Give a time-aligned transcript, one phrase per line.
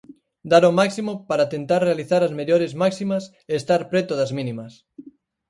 [0.51, 4.73] Dar o máximo para tentar realizar as mellores máximas e estar preto das mínimas.